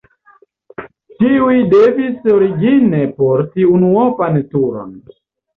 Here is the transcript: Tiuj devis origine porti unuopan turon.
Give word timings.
Tiuj 1.19 1.57
devis 1.75 2.25
origine 2.37 3.05
porti 3.21 3.69
unuopan 3.77 4.41
turon. 4.55 4.99